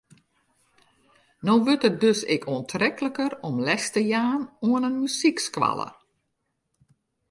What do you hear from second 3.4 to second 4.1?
om les te